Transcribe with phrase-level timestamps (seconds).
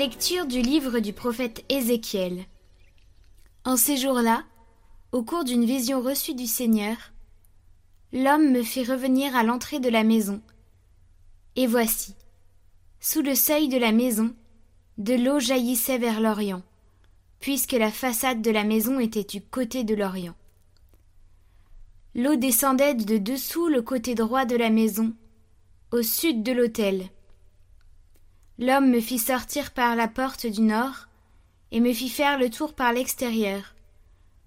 [0.00, 2.46] Lecture du livre du prophète Ézéchiel.
[3.66, 4.44] En ces jours-là,
[5.12, 6.96] au cours d'une vision reçue du Seigneur,
[8.10, 10.40] l'homme me fit revenir à l'entrée de la maison.
[11.54, 12.14] Et voici,
[12.98, 14.34] sous le seuil de la maison,
[14.96, 16.62] de l'eau jaillissait vers l'Orient,
[17.38, 20.34] puisque la façade de la maison était du côté de l'Orient.
[22.14, 25.12] L'eau descendait de dessous le côté droit de la maison,
[25.92, 27.10] au sud de l'autel.
[28.62, 31.08] L'homme me fit sortir par la porte du nord,
[31.70, 33.74] et me fit faire le tour par l'extérieur,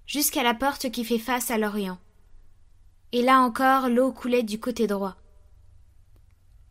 [0.05, 1.97] jusqu'à la porte qui fait face à l'Orient.
[3.11, 5.15] Et là encore l'eau coulait du côté droit.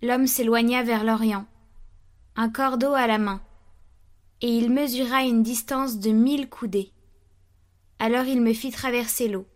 [0.03, 1.45] L'homme s'éloigna vers l'Orient,
[2.37, 3.43] un cordeau à la main,
[4.41, 6.93] et il mesura une distance de mille coudées.
[7.99, 9.49] Alors il me fit traverser l'eau.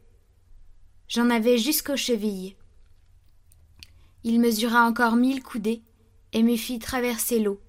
[1.06, 2.56] J'en avais jusqu'aux chevilles.
[4.24, 5.82] Il mesura encore mille coudées,
[6.32, 7.60] et me fit traverser l'eau.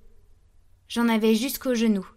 [0.89, 2.07] J'en avais jusqu'aux genoux.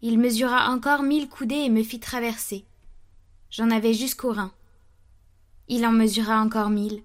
[0.00, 2.64] Il mesura encore mille coudées et me fit traverser.
[3.50, 4.52] J'en avais jusqu'aux reins.
[5.68, 7.02] Il en mesura encore mille.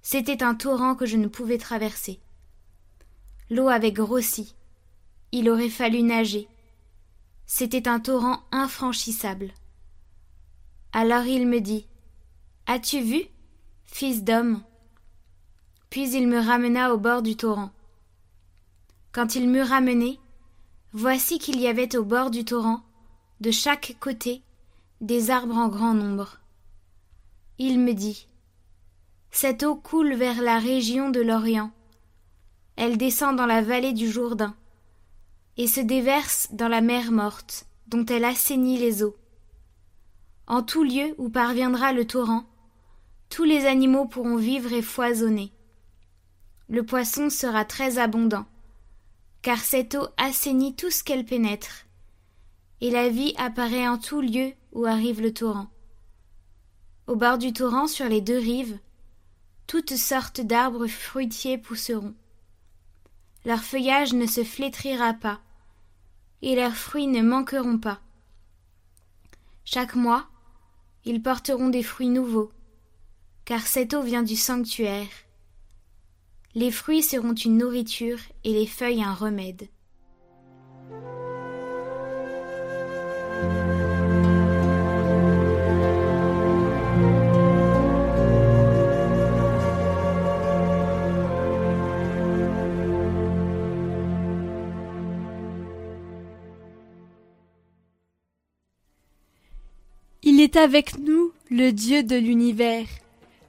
[0.00, 2.20] C'était un torrent que je ne pouvais traverser.
[3.50, 4.54] L'eau avait grossi.
[5.32, 6.48] Il aurait fallu nager.
[7.44, 9.52] C'était un torrent infranchissable.
[10.92, 11.86] Alors il me dit
[12.66, 13.22] As-tu vu,
[13.84, 14.62] fils d'homme
[15.90, 17.70] Puis il me ramena au bord du torrent.
[19.16, 20.20] Quand il m'eut ramené,
[20.92, 22.82] voici qu'il y avait au bord du torrent,
[23.40, 24.42] de chaque côté,
[25.00, 26.40] des arbres en grand nombre.
[27.56, 28.26] Il me dit
[29.30, 31.70] Cette eau coule vers la région de l'Orient.
[32.76, 34.54] Elle descend dans la vallée du Jourdain
[35.56, 39.16] et se déverse dans la mer morte, dont elle assainit les eaux.
[40.46, 42.44] En tout lieu où parviendra le torrent,
[43.30, 45.54] tous les animaux pourront vivre et foisonner.
[46.68, 48.44] Le poisson sera très abondant,
[49.46, 51.86] car cette eau assainit tout ce qu'elle pénètre,
[52.80, 55.68] et la vie apparaît en tout lieu où arrive le torrent.
[57.06, 58.76] Au bord du torrent, sur les deux rives,
[59.68, 62.16] toutes sortes d'arbres fruitiers pousseront.
[63.44, 65.40] Leur feuillage ne se flétrira pas,
[66.42, 68.00] et leurs fruits ne manqueront pas.
[69.64, 70.26] Chaque mois,
[71.04, 72.50] ils porteront des fruits nouveaux,
[73.44, 75.06] car cette eau vient du sanctuaire.
[76.58, 79.68] Les fruits seront une nourriture et les feuilles un remède.
[100.22, 102.86] Il est avec nous le Dieu de l'univers,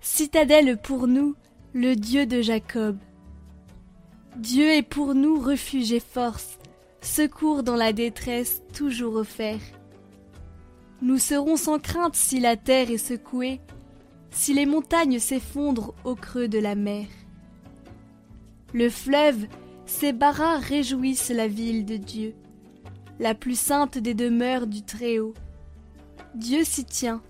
[0.01, 1.35] citadelle pour nous,
[1.77, 2.97] le Dieu de Jacob.
[4.35, 6.57] Dieu est pour nous refuge et force,
[7.01, 9.59] secours dans la détresse toujours offert.
[11.03, 13.61] Nous serons sans crainte si la terre est secouée,
[14.31, 17.05] si les montagnes s'effondrent au creux de la mer.
[18.73, 19.45] Le fleuve,
[19.85, 22.33] ses barras réjouissent la ville de Dieu,
[23.19, 25.35] la plus sainte des demeures du Très-Haut.
[26.33, 27.21] Dieu s'y tient,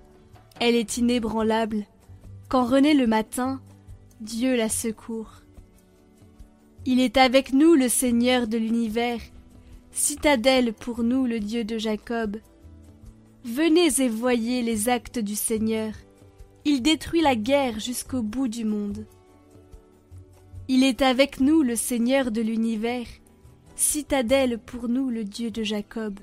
[0.61, 1.83] elle est inébranlable.
[2.47, 3.59] Quand renaît le matin,
[4.19, 5.43] Dieu la secourt.
[6.87, 9.19] Il est avec nous le Seigneur de l'univers,
[9.91, 12.37] citadelle pour nous le Dieu de Jacob.
[13.45, 15.93] Venez et voyez les actes du Seigneur.
[16.65, 19.05] Il détruit la guerre jusqu'au bout du monde.
[20.67, 23.05] Il est avec nous le Seigneur de l'univers,
[23.75, 26.19] citadelle pour nous le Dieu de Jacob.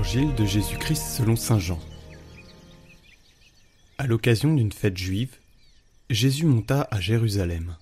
[0.00, 1.78] Évangile de Jésus-Christ selon Saint Jean.
[3.98, 5.36] À l'occasion d'une fête juive,
[6.08, 7.76] Jésus monta à Jérusalem.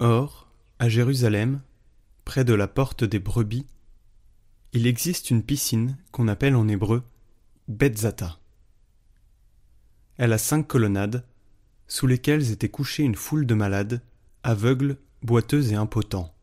[0.00, 0.48] Or,
[0.80, 1.60] à Jérusalem,
[2.24, 3.64] près de la porte des brebis,
[4.72, 7.04] il existe une piscine qu'on appelle en hébreu
[7.68, 8.40] Betzata.
[10.16, 11.24] Elle a cinq colonnades,
[11.86, 14.02] sous lesquelles était couchée une foule de malades,
[14.42, 16.35] aveugles, boiteux et impotents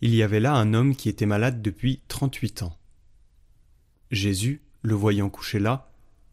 [0.00, 2.76] il y avait là un homme qui était malade depuis trente-huit ans.
[4.10, 5.90] Jésus, le voyant couché là,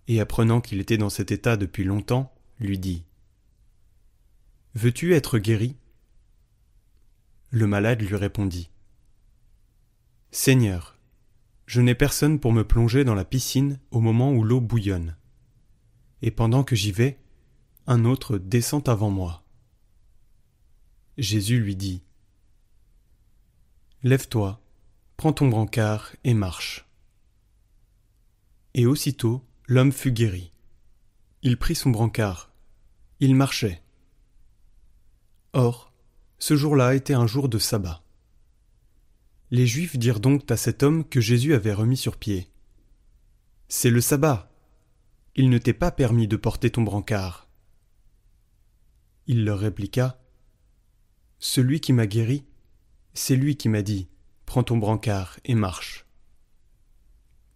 [0.08, 3.06] et apprenant qu'il était dans cet état depuis longtemps, lui dit
[4.76, 5.78] Veux-tu être guéri?
[7.52, 8.70] Le malade lui répondit
[10.32, 10.98] Seigneur,
[11.66, 15.16] je n'ai personne pour me plonger dans la piscine au moment où l'eau bouillonne.
[16.22, 17.20] Et pendant que j'y vais,
[17.88, 19.44] un autre descend avant moi.
[21.18, 22.02] Jésus lui dit
[24.06, 24.60] Lève-toi,
[25.16, 26.86] prends ton brancard et marche.
[28.74, 30.52] Et aussitôt l'homme fut guéri.
[31.42, 32.52] Il prit son brancard.
[33.22, 33.82] Il marchait.
[35.54, 35.94] Or,
[36.38, 38.04] ce jour-là était un jour de sabbat.
[39.52, 42.50] Les Juifs dirent donc à cet homme que Jésus avait remis sur pied.
[43.70, 44.52] C'est le sabbat.
[45.38, 47.48] Il ne t'est pas permis de porter ton brancard.
[49.28, 50.20] Il leur répliqua.
[51.40, 52.46] Celui qui m'a guéri,
[53.14, 54.08] c'est lui qui m'a dit.
[54.46, 56.06] Prends ton brancard et marche.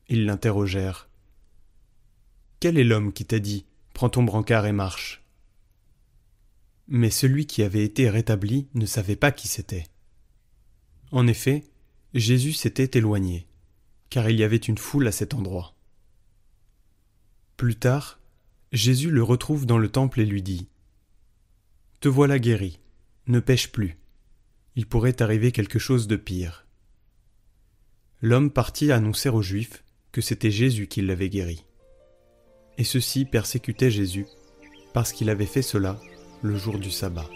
[0.10, 1.10] Ils l'interrogèrent.
[2.60, 5.24] Quel est l'homme qui t'a dit Prends ton brancard et marche?
[6.88, 9.86] Mais celui qui avait été rétabli ne savait pas qui c'était.
[11.12, 11.66] En effet,
[12.14, 13.48] Jésus s'était éloigné,
[14.10, 15.76] car il y avait une foule à cet endroit.
[17.58, 18.20] Plus tard,
[18.72, 20.68] Jésus le retrouve dans le temple et lui dit
[22.00, 22.80] Te voilà guéri,
[23.28, 23.98] ne pêche plus.
[24.78, 26.68] Il pourrait arriver quelque chose de pire.
[28.22, 31.66] L'homme partit annoncer aux Juifs que c'était Jésus qui l'avait guéri.
[32.78, 34.28] Et ceux-ci persécutaient Jésus
[34.94, 36.00] parce qu'il avait fait cela
[36.44, 37.28] le jour du sabbat.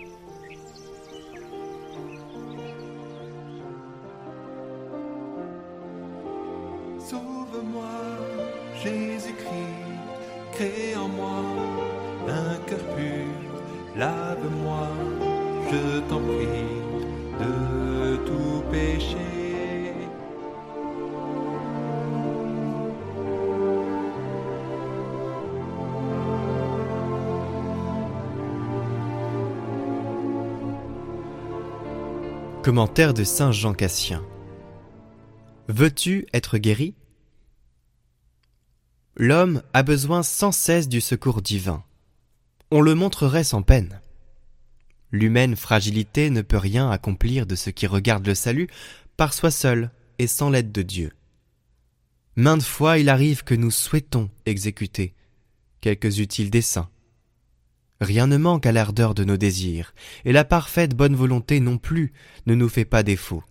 [32.64, 34.24] Commentaire de Saint Jean Cassien.
[35.68, 36.96] Veux-tu être guéri?
[39.16, 41.84] L'homme a besoin sans cesse du secours divin
[42.72, 44.00] on le montrerait sans peine.
[45.12, 48.68] L'humaine fragilité ne peut rien accomplir de ce qui regarde le salut
[49.18, 51.12] par soi seul et sans l'aide de Dieu.
[52.38, 55.14] Maintes fois il arrive que nous souhaitons exécuter
[55.82, 56.90] quelques utiles desseins.
[58.02, 59.94] Rien ne manque à l'ardeur de nos désirs,
[60.26, 62.14] et la parfaite bonne volonté non plus
[62.48, 63.44] ne nous fait pas défaut.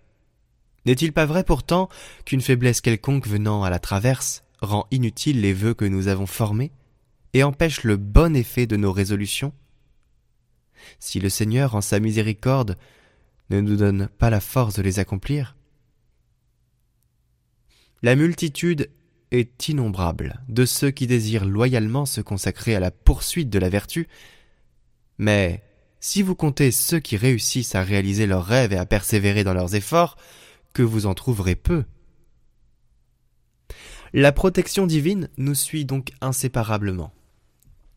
[0.86, 1.88] N'est-il pas vrai pourtant
[2.24, 6.72] qu'une faiblesse quelconque venant à la traverse rend inutiles les vœux que nous avons formés
[7.32, 9.52] et empêche le bon effet de nos résolutions?
[10.98, 12.76] Si le Seigneur, en sa miséricorde,
[13.50, 15.56] ne nous donne pas la force de les accomplir
[18.02, 18.90] La multitude
[19.30, 24.08] est innombrable de ceux qui désirent loyalement se consacrer à la poursuite de la vertu,
[25.20, 25.62] mais
[26.00, 29.74] si vous comptez ceux qui réussissent à réaliser leurs rêves et à persévérer dans leurs
[29.74, 30.16] efforts,
[30.72, 31.84] que vous en trouverez peu.
[34.14, 37.12] La protection divine nous suit donc inséparablement.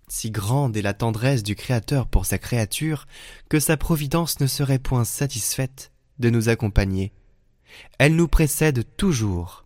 [0.10, 3.08] Si grande est la tendresse du Créateur pour sa créature,
[3.48, 7.14] que sa providence ne serait point satisfaite de nous accompagner.
[8.00, 9.66] Elle nous précède toujours.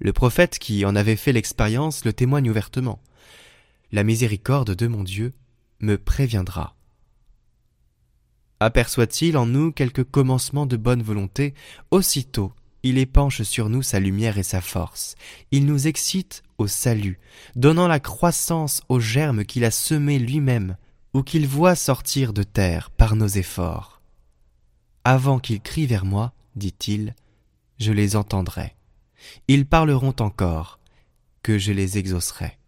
[0.00, 3.00] Le prophète qui en avait fait l'expérience le témoigne ouvertement.
[3.90, 5.32] La miséricorde de mon Dieu
[5.80, 6.76] me préviendra.
[8.60, 11.54] Aperçoit-il en nous quelque commencement de bonne volonté,
[11.90, 15.14] aussitôt il épanche sur nous sa lumière et sa force.
[15.50, 17.18] Il nous excite au salut,
[17.56, 20.76] donnant la croissance aux germes qu'il a semés lui-même
[21.12, 24.00] ou qu'il voit sortir de terre par nos efforts.
[25.04, 27.14] Avant qu'ils crient vers moi, dit-il,
[27.78, 28.76] je les entendrai.
[29.48, 30.78] Ils parleront encore,
[31.42, 32.58] que je les exaucerai.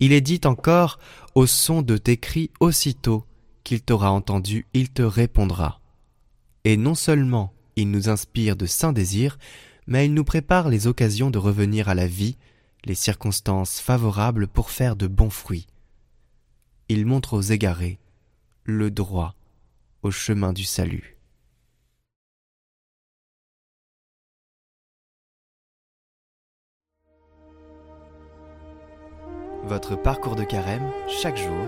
[0.00, 0.98] Il est dit encore,
[1.34, 3.24] au son de tes cris aussitôt
[3.64, 5.80] qu'il t'aura entendu, il te répondra.
[6.64, 9.38] Et non seulement il nous inspire de saints désirs,
[9.86, 12.36] mais il nous prépare les occasions de revenir à la vie,
[12.84, 15.66] les circonstances favorables pour faire de bons fruits.
[16.88, 17.98] Il montre aux égarés
[18.64, 19.34] le droit
[20.02, 21.13] au chemin du salut.
[29.66, 31.66] Votre parcours de carême chaque jour,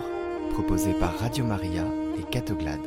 [0.52, 1.82] proposé par Radio Maria
[2.18, 2.80] et Catoglade.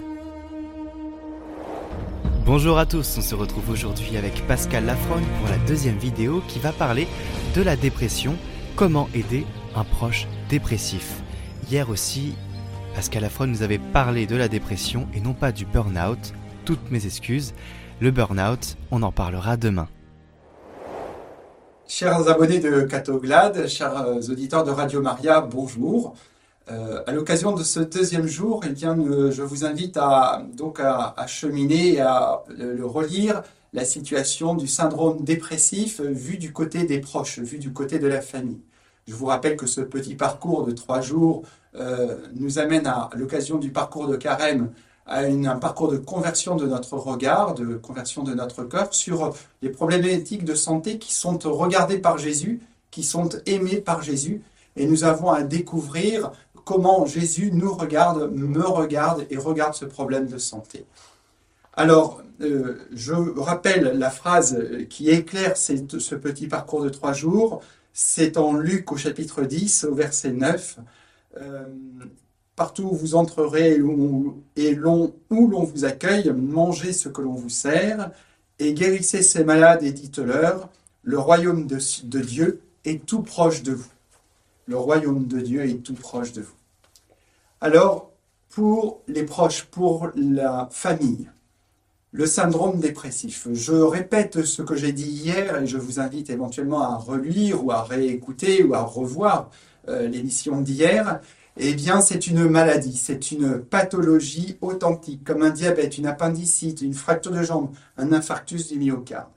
[2.46, 6.60] Bonjour à tous, on se retrouve aujourd'hui avec Pascal Lafrogne pour la deuxième vidéo qui
[6.60, 7.08] va parler
[7.56, 8.36] de la dépression,
[8.76, 11.24] comment aider un proche dépressif.
[11.72, 12.36] Hier aussi,
[12.94, 16.34] Pascal Lafrogne nous avait parlé de la dépression et non pas du burn-out.
[16.66, 17.56] Toutes mes excuses.
[18.00, 19.88] Le burn-out, on en parlera demain.
[21.90, 26.14] Chers abonnés de Catoglade, chers auditeurs de Radio Maria, bonjour.
[26.70, 28.96] Euh, à l'occasion de ce deuxième jour, eh bien,
[29.32, 33.42] je vous invite à, donc à, cheminer et à le, relire
[33.74, 38.22] la situation du syndrome dépressif vu du côté des proches, vu du côté de la
[38.22, 38.62] famille.
[39.08, 41.42] Je vous rappelle que ce petit parcours de trois jours
[41.74, 44.72] euh, nous amène à, l'occasion du parcours de carême
[45.10, 49.70] à un parcours de conversion de notre regard, de conversion de notre cœur sur les
[49.70, 52.62] problématiques de santé qui sont regardées par Jésus,
[52.92, 54.44] qui sont aimées par Jésus.
[54.76, 56.32] Et nous avons à découvrir
[56.64, 60.86] comment Jésus nous regarde, me regarde et regarde ce problème de santé.
[61.74, 67.62] Alors, euh, je rappelle la phrase qui éclaire ce petit parcours de trois jours.
[67.94, 70.78] C'est en Luc au chapitre 10, au verset 9.
[71.38, 71.66] Euh,
[72.60, 74.36] Partout où vous entrerez et où
[75.30, 78.12] l'on vous accueille, mangez ce que l'on vous sert
[78.60, 80.68] et guérissez ces malades et dites-leur,
[81.04, 81.80] le royaume de,
[82.20, 83.88] Dieu est tout proche de vous.
[84.66, 86.58] Le royaume de Dieu est tout proche de vous.
[87.62, 88.12] Alors,
[88.50, 91.30] pour les proches, pour la famille,
[92.12, 93.48] le syndrome dépressif.
[93.54, 97.72] Je répète ce que j'ai dit hier et je vous invite éventuellement à relire ou
[97.72, 99.50] à réécouter ou à revoir
[99.88, 101.22] euh, l'émission d'hier.
[101.62, 106.94] Eh bien, c'est une maladie, c'est une pathologie authentique, comme un diabète, une appendicite, une
[106.94, 109.28] fracture de jambe, un infarctus du myocarde.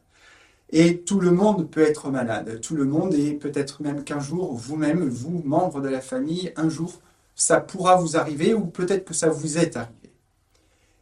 [0.71, 4.55] Et tout le monde peut être malade, tout le monde, et peut-être même qu'un jour,
[4.55, 7.01] vous-même, vous, membre de la famille, un jour,
[7.35, 10.13] ça pourra vous arriver, ou peut-être que ça vous est arrivé.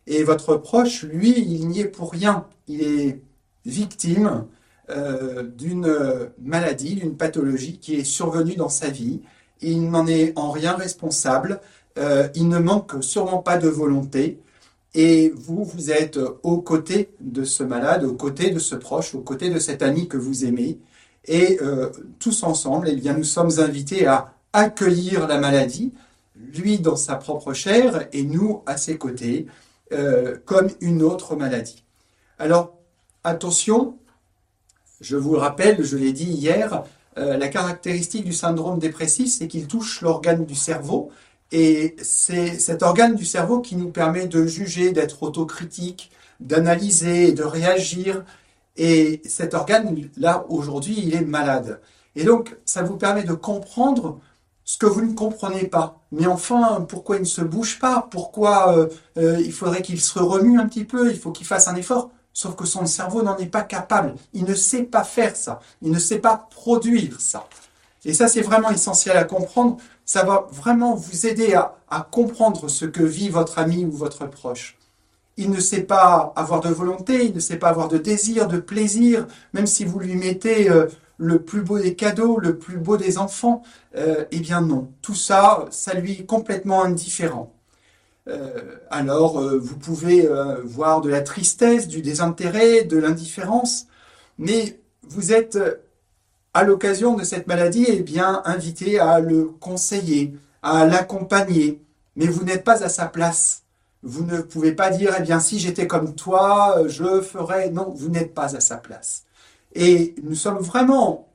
[0.06, 2.46] Et votre proche, lui, il n'y est pour rien.
[2.66, 3.20] Il est
[3.66, 4.46] victime
[4.88, 5.94] euh, d'une
[6.42, 9.20] maladie, d'une pathologie qui est survenue dans sa vie,
[9.62, 11.60] il n'en est en rien responsable,
[11.98, 14.40] euh, il ne manque sûrement pas de volonté,
[14.94, 19.20] et vous, vous êtes aux côtés de ce malade, aux côtés de ce proche, aux
[19.20, 20.78] côtés de cet ami que vous aimez,
[21.26, 25.92] et euh, tous ensemble, eh bien, nous sommes invités à accueillir la maladie,
[26.54, 29.46] lui dans sa propre chair et nous à ses côtés,
[29.92, 31.84] euh, comme une autre maladie.
[32.38, 32.74] Alors,
[33.22, 33.98] attention,
[35.00, 36.84] je vous le rappelle, je l'ai dit hier,
[37.18, 41.10] euh, la caractéristique du syndrome dépressif, c'est qu'il touche l'organe du cerveau.
[41.52, 47.42] Et c'est cet organe du cerveau qui nous permet de juger, d'être autocritique, d'analyser, de
[47.42, 48.24] réagir.
[48.76, 51.80] Et cet organe-là, aujourd'hui, il est malade.
[52.16, 54.20] Et donc, ça vous permet de comprendre
[54.64, 56.00] ce que vous ne comprenez pas.
[56.12, 58.06] Mais enfin, pourquoi il ne se bouge pas?
[58.10, 58.88] Pourquoi euh,
[59.18, 61.10] euh, il faudrait qu'il se remue un petit peu?
[61.10, 64.14] Il faut qu'il fasse un effort Sauf que son cerveau n'en est pas capable.
[64.32, 65.60] Il ne sait pas faire ça.
[65.82, 67.46] Il ne sait pas produire ça.
[68.06, 69.76] Et ça, c'est vraiment essentiel à comprendre.
[70.06, 74.78] Ça va vraiment vous aider à, comprendre ce que vit votre ami ou votre proche.
[75.36, 78.58] Il ne sait pas avoir de volonté, il ne sait pas avoir de désir, de
[78.58, 80.86] plaisir, même si vous lui mettez euh,
[81.18, 83.60] le plus beau des cadeaux, le plus beau des enfants.
[83.96, 87.52] Euh, eh bien non, tout ça, ça lui est complètement indifférent.
[88.28, 93.86] Euh, alors euh, vous pouvez euh, voir de la tristesse, du désintérêt, de l'indifférence,
[94.38, 95.58] mais vous êtes
[96.54, 101.82] à l'occasion de cette maladie eh bien invité à le conseiller, à l'accompagner,
[102.16, 103.62] mais vous n'êtes pas à sa place.
[104.02, 108.08] Vous ne pouvez pas dire eh bien si j'étais comme toi, je ferais non, vous
[108.08, 109.24] n'êtes pas à sa place.
[109.74, 111.28] Et nous sommes vraiment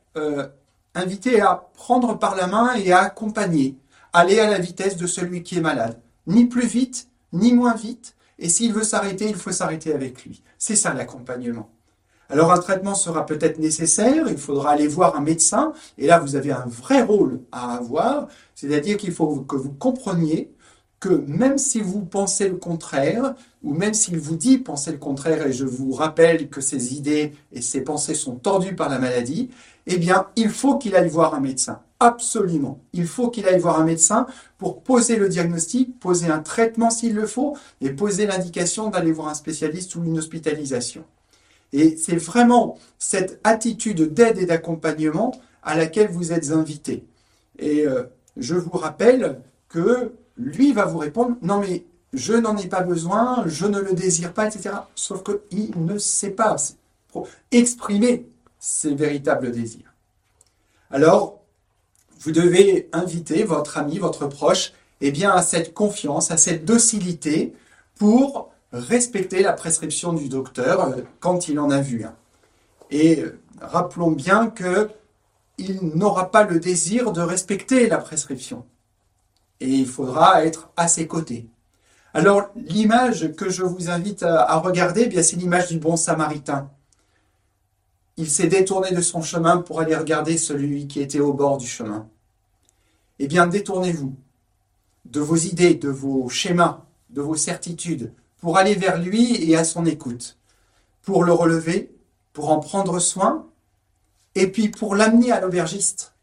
[0.95, 3.77] invités à prendre par la main et à accompagner,
[4.13, 8.15] aller à la vitesse de celui qui est malade ni plus vite, ni moins vite,
[8.39, 10.41] et s'il veut s'arrêter, il faut s'arrêter avec lui.
[10.58, 11.70] C'est ça l'accompagnement.
[12.29, 16.36] Alors un traitement sera peut-être nécessaire, il faudra aller voir un médecin, et là vous
[16.36, 20.51] avez un vrai rôle à avoir, c'est-à-dire qu'il faut que vous compreniez
[21.00, 25.46] que même si vous pensez le contraire, ou même s'il vous dit penser le contraire,
[25.46, 29.51] et je vous rappelle que ces idées et ces pensées sont tordues par la maladie,
[29.86, 31.82] eh bien il faut qu'il aille voir un médecin.
[31.99, 32.79] Absolument.
[32.93, 37.15] Il faut qu'il aille voir un médecin pour poser le diagnostic, poser un traitement s'il
[37.15, 41.05] le faut, et poser l'indication d'aller voir un spécialiste ou une hospitalisation.
[41.71, 47.05] Et c'est vraiment cette attitude d'aide et d'accompagnement à laquelle vous êtes invité.
[47.59, 48.03] Et euh,
[48.37, 53.43] je vous rappelle que lui va vous répondre, non mais je n'en ai pas besoin,
[53.45, 54.75] je ne le désire pas, etc.
[54.95, 56.55] Sauf qu'il ne sait pas
[57.51, 58.27] exprimer
[58.59, 59.93] ses véritables désirs.
[60.91, 61.44] Alors,
[62.19, 67.53] vous devez inviter votre ami, votre proche, eh bien, à cette confiance, à cette docilité
[67.98, 72.15] pour respecter la prescription du docteur euh, quand il en a vu un.
[72.91, 74.89] Et euh, rappelons bien que
[75.57, 78.65] il n'aura pas le désir de respecter la prescription.
[79.62, 81.48] Et il faudra être à ses côtés.
[82.13, 86.69] Alors, l'image que je vous invite à, regarder, eh bien, c'est l'image du bon samaritain.
[88.17, 91.67] Il s'est détourné de son chemin pour aller regarder celui qui était au bord du
[91.67, 92.07] chemin.
[93.19, 94.15] Eh bien, détournez-vous
[95.05, 99.63] de vos idées, de vos schémas, de vos certitudes, pour aller vers lui et à
[99.63, 100.38] son écoute,
[101.01, 101.93] pour le relever,
[102.31, 103.48] pour en prendre soin,
[104.34, 106.13] et puis pour l'amener à l'aubergiste,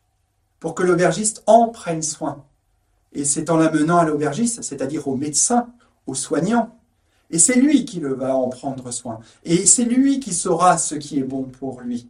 [0.61, 2.45] pour que l'aubergiste en prenne soin.
[3.13, 5.69] Et c'est en l'amenant à l'aubergiste, c'est-à-dire au médecin,
[6.07, 6.79] au soignant,
[7.33, 9.19] Et c'est lui qui le va en prendre soin.
[9.45, 12.07] Et c'est lui qui saura ce qui est bon pour lui.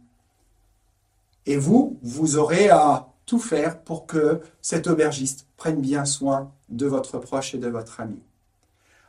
[1.45, 6.85] Et vous, vous aurez à tout faire pour que cet aubergiste prenne bien soin de
[6.85, 8.19] votre proche et de votre ami.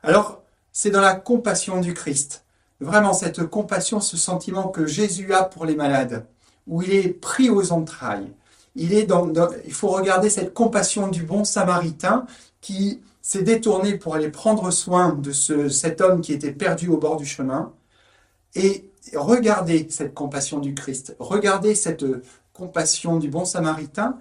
[0.04, 0.42] Alors,
[0.73, 2.44] c'est dans la compassion du Christ,
[2.80, 6.26] vraiment cette compassion, ce sentiment que Jésus a pour les malades,
[6.66, 8.30] où il est pris aux entrailles.
[8.76, 9.33] Il, est dans,
[9.66, 12.26] il faut regarder cette compassion du bon samaritain
[12.61, 16.99] qui s'est détourné pour aller prendre soin de ce, cet homme qui était perdu au
[16.99, 17.73] bord du chemin.
[18.54, 22.04] Et regardez cette compassion du Christ, regardez cette
[22.52, 24.19] compassion du bon samaritain,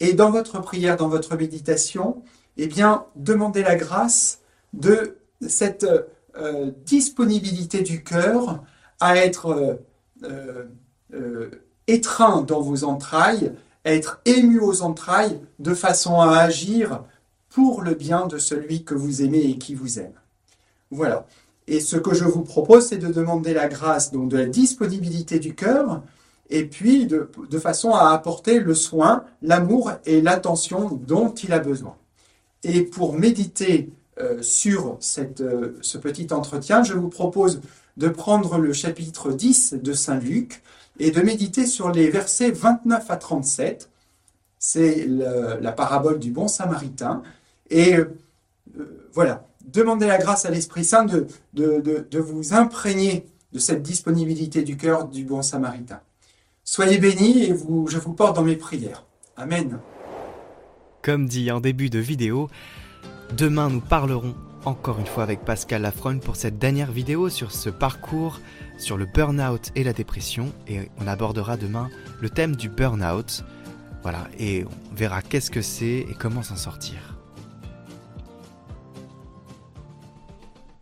[0.00, 2.24] et dans votre prière, dans votre méditation,
[2.56, 4.40] eh bien, demandez la grâce
[4.72, 5.86] de cette
[6.36, 8.64] euh, disponibilité du cœur
[8.98, 9.78] à être
[10.24, 10.64] euh,
[11.14, 11.50] euh,
[11.86, 13.52] étreint dans vos entrailles,
[13.84, 17.04] à être ému aux entrailles, de façon à agir
[17.52, 20.14] pour le bien de celui que vous aimez et qui vous aime.
[20.90, 21.26] Voilà.
[21.66, 25.38] Et ce que je vous propose, c'est de demander la grâce donc de la disponibilité
[25.38, 26.02] du cœur,
[26.50, 31.96] et puis de, façon à apporter le soin, l'amour et l'attention dont il a besoin.
[32.62, 33.90] Et pour méditer
[34.20, 37.60] euh, sur cette, euh, ce petit entretien, je vous propose
[37.96, 40.62] de prendre le chapitre 10 de Saint Luc
[40.98, 43.88] et de méditer sur les versets 29 à 37.
[44.58, 47.22] C'est la parabole du bon samaritain.
[47.72, 48.14] Et euh,
[49.12, 54.62] voilà, demandez la grâce à l'Esprit Saint de, de, de vous imprégner de cette disponibilité
[54.62, 56.00] du cœur du bon samaritain.
[56.64, 59.04] Soyez bénis et je vous porte dans mes prières.
[59.36, 59.78] Amen.
[61.02, 62.48] Comme dit en début de vidéo,
[63.36, 67.70] demain nous parlerons encore une fois avec Pascal Lafrogne pour cette dernière vidéo sur ce
[67.70, 68.40] parcours,
[68.78, 70.52] sur le burn-out et la dépression.
[70.68, 71.88] Et on abordera demain
[72.20, 73.44] le thème du burn-out.
[74.02, 77.11] Voilà, et on verra qu'est-ce que c'est et comment s'en sortir.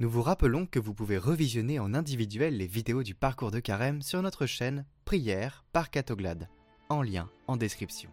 [0.00, 4.00] Nous vous rappelons que vous pouvez revisionner en individuel les vidéos du parcours de carême
[4.00, 6.48] sur notre chaîne Prière par Catoglade,
[6.88, 8.10] en lien en description.